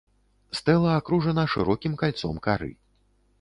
Стэла 0.59 0.95
акружана 1.01 1.43
шырокім 1.57 1.93
кальцом 2.05 2.41
кары. 2.49 2.71